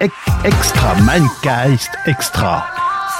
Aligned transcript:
extra, 0.00 0.94
Mancast 1.02 1.90
extra. 2.06 2.66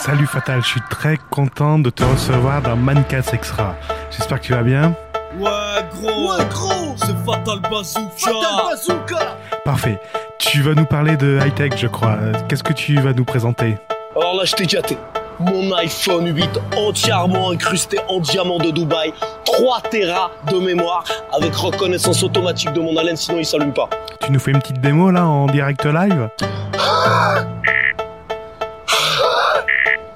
Salut 0.01 0.27
Fatal, 0.27 0.63
je 0.63 0.67
suis 0.69 0.81
très 0.89 1.19
content 1.31 1.79
de 1.79 1.91
te 1.91 2.05
recevoir 2.05 2.63
dans 2.63 2.77
Mancast 2.77 3.35
extra. 3.35 3.75
J'espère 4.11 4.41
que 4.41 4.47
tu 4.47 4.53
vas 4.53 4.63
bien. 4.63 4.95
Ouais 5.39 5.49
gros 5.93 6.33
Ouais 6.33 6.45
gros 6.51 6.97
C'est 6.97 7.17
Fatal 7.27 7.61
Bazooka 7.71 8.11
Fatal 8.17 8.67
Bazooka 8.71 9.37
Parfait. 9.65 10.01
Tu 10.39 10.63
vas 10.63 10.75
nous 10.75 10.87
parler 10.87 11.17
de 11.17 11.39
high-tech, 11.45 11.73
je 11.77 11.89
crois. 11.89 12.17
Qu'est-ce 12.49 12.63
que 12.63 12.73
tu 12.73 12.95
vas 13.01 13.13
nous 13.13 13.25
présenter? 13.25 13.79
Alors 14.15 14.37
là 14.37 14.45
je 14.45 14.53
t'ai 14.55 14.67
gâté. 14.67 14.97
Mon 15.41 15.73
iPhone 15.77 16.35
8 16.35 16.59
entièrement 16.77 17.51
incrusté 17.53 17.97
en 18.09 18.19
diamant 18.19 18.59
de 18.59 18.71
Dubaï, 18.73 19.13
3 19.45 19.83
Tera 19.83 20.33
de 20.51 20.59
mémoire 20.59 21.05
avec 21.33 21.55
reconnaissance 21.55 22.25
automatique 22.25 22.73
de 22.73 22.81
mon 22.81 22.97
haleine 22.97 23.17
sinon 23.17 23.39
il 23.39 23.47
s'allume 23.47 23.73
pas. 23.73 23.89
Tu 24.21 24.33
nous 24.33 24.41
fais 24.41 24.51
une 24.51 24.59
petite 24.59 24.81
démo 24.81 25.13
là 25.13 25.25
en 25.27 25.47
direct 25.47 25.85
live? 25.85 26.29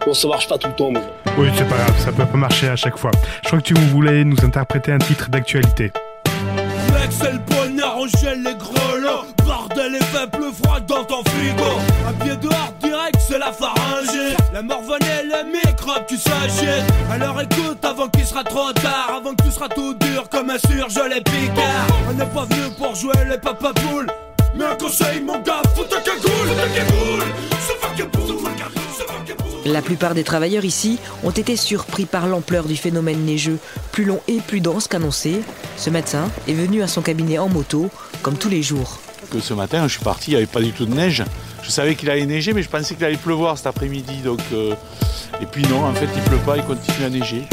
Bon 0.04 0.12
ça 0.12 0.26
marche 0.26 0.48
pas 0.48 0.58
tout 0.58 0.68
le 0.68 0.74
temps 0.74 0.90
mais... 0.90 1.02
Oui, 1.38 1.48
c'est 1.54 1.68
pas 1.68 1.76
grave, 1.76 1.98
ça 1.98 2.10
peut 2.10 2.26
pas 2.26 2.36
marcher 2.36 2.68
à 2.68 2.76
chaque 2.76 2.98
fois. 2.98 3.12
Je 3.42 3.46
crois 3.46 3.60
que 3.60 3.64
tu 3.64 3.74
voulais 3.74 4.24
nous 4.24 4.44
interpréter 4.44 4.90
un 4.90 4.98
titre 4.98 5.28
d'actualité. 5.30 5.92
Bonheur, 7.82 7.96
on 7.98 8.06
gèle 8.18 8.42
les 8.42 8.54
grelots 8.54 9.24
Bordel 9.44 9.98
fait 10.02 10.30
plus 10.30 10.52
froid 10.52 10.80
dans 10.80 11.04
ton 11.04 11.22
frigo. 11.24 11.78
Un 12.08 12.12
pied 12.24 12.36
dehors 12.36 12.72
direct 12.82 13.16
c'est 13.28 13.38
la 13.38 13.52
pharyngée 13.52 14.36
La 14.52 14.62
morvonne 14.62 15.02
et 15.02 15.26
les 15.26 15.50
microbes 15.50 16.06
qui 16.06 16.16
s'agitent 16.16 16.84
Alors 17.10 17.40
écoute 17.40 17.84
avant 17.84 18.08
qu'il 18.08 18.24
sera 18.24 18.44
trop 18.44 18.72
tard 18.72 19.14
Avant 19.16 19.34
que 19.34 19.42
tu 19.42 19.50
seras 19.50 19.68
tout 19.68 19.94
dur 19.94 20.28
comme 20.30 20.50
un 20.50 20.58
surgelé 20.58 21.20
picard 21.22 21.86
On 22.08 22.12
n'est 22.12 22.26
pas 22.26 22.44
venu 22.44 22.72
pour 22.78 22.94
jouer 22.94 23.14
les 23.28 23.38
papa 23.38 23.72
poules. 23.74 24.10
Mais 24.54 24.64
un 24.64 24.76
conseil 24.76 25.20
mon 25.20 25.38
gars, 25.40 25.62
fous 25.74 25.84
ta 25.84 26.00
cagoule 26.00 26.22
Fous 26.30 27.74
ta 27.80 27.88
cagoule 27.88 28.41
La 29.64 29.80
plupart 29.80 30.14
des 30.14 30.24
travailleurs 30.24 30.64
ici 30.64 30.98
ont 31.22 31.30
été 31.30 31.56
surpris 31.56 32.04
par 32.04 32.26
l'ampleur 32.26 32.64
du 32.64 32.76
phénomène 32.76 33.24
neigeux, 33.24 33.58
plus 33.92 34.04
long 34.04 34.20
et 34.26 34.38
plus 34.38 34.60
dense 34.60 34.88
qu'annoncé. 34.88 35.40
Ce 35.76 35.88
médecin 35.88 36.28
est 36.48 36.54
venu 36.54 36.82
à 36.82 36.88
son 36.88 37.00
cabinet 37.00 37.38
en 37.38 37.48
moto, 37.48 37.88
comme 38.22 38.36
tous 38.36 38.48
les 38.48 38.62
jours. 38.62 38.98
ce 39.40 39.54
matin, 39.54 39.86
je 39.86 39.94
suis 39.94 40.04
parti, 40.04 40.32
il 40.32 40.34
n'y 40.34 40.38
avait 40.38 40.46
pas 40.46 40.60
du 40.60 40.72
tout 40.72 40.84
de 40.84 40.94
neige. 40.94 41.22
Je 41.62 41.70
savais 41.70 41.94
qu'il 41.94 42.10
allait 42.10 42.26
neiger, 42.26 42.52
mais 42.54 42.62
je 42.62 42.68
pensais 42.68 42.94
qu'il 42.94 43.04
allait 43.04 43.16
pleuvoir 43.16 43.56
cet 43.56 43.68
après-midi. 43.68 44.22
Donc, 44.24 44.40
euh, 44.52 44.74
Et 45.40 45.46
puis 45.46 45.62
non, 45.62 45.84
en 45.84 45.94
fait, 45.94 46.08
il 46.14 46.22
pleut 46.22 46.38
pas, 46.38 46.56
il 46.56 46.64
continue 46.64 47.06
à 47.06 47.10
neiger. 47.10 47.44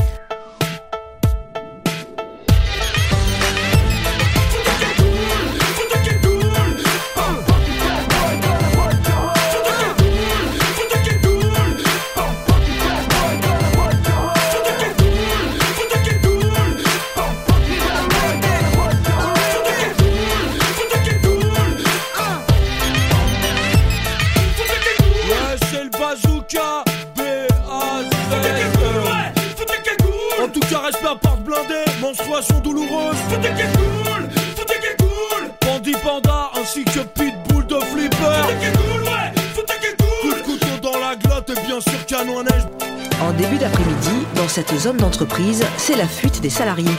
Blindée, 32.09 32.17
menstruation 32.17 32.59
douloureuse 32.59 33.17
Bandit 35.61 35.95
panda 36.03 36.51
ainsi 36.59 36.83
que 36.83 36.99
pitbull 36.99 37.65
de 37.67 37.79
flipper 37.85 38.15
Coup 40.21 40.29
de 40.29 40.41
couteau 40.41 40.79
dans 40.81 40.99
la 40.99 41.15
glotte 41.15 41.49
et 41.49 41.65
bien 41.65 41.79
sûr 41.79 42.05
canon 42.05 42.39
à 42.39 42.43
neige 42.43 42.63
En 43.21 43.31
début 43.33 43.57
d'après-midi, 43.57 44.25
dans 44.35 44.47
cette 44.47 44.73
zone 44.75 44.97
d'entreprise, 44.97 45.63
c'est 45.77 45.95
la 45.95 46.07
fuite 46.07 46.41
des 46.41 46.49
salariés. 46.49 46.89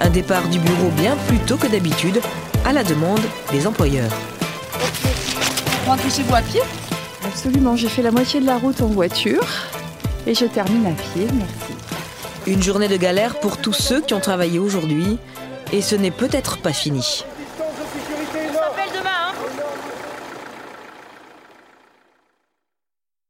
Un 0.00 0.10
départ 0.10 0.48
du 0.48 0.58
bureau 0.58 0.88
bien 0.96 1.16
plus 1.28 1.38
tôt 1.38 1.56
que 1.56 1.66
d'habitude, 1.66 2.20
à 2.64 2.72
la 2.72 2.82
demande 2.82 3.20
des 3.52 3.66
employeurs. 3.66 4.10
Rentrez 5.86 6.10
chez 6.10 6.22
vous 6.22 6.34
à 6.34 6.42
pied 6.42 6.62
Absolument, 7.24 7.76
j'ai 7.76 7.88
fait 7.88 8.02
la 8.02 8.10
moitié 8.10 8.40
de 8.40 8.46
la 8.46 8.56
route 8.56 8.80
en 8.80 8.86
voiture 8.86 9.46
et 10.26 10.34
je 10.34 10.46
termine 10.46 10.86
à 10.86 10.90
pied, 10.90 11.26
merci. 11.32 11.73
Une 12.46 12.62
journée 12.62 12.88
de 12.88 12.96
galère 12.98 13.40
pour 13.40 13.56
tous 13.56 13.72
ceux 13.72 14.02
qui 14.02 14.12
ont 14.12 14.20
travaillé 14.20 14.58
aujourd'hui, 14.58 15.18
et 15.72 15.80
ce 15.80 15.94
n'est 15.94 16.10
peut-être 16.10 16.58
pas 16.58 16.74
fini. 16.74 17.24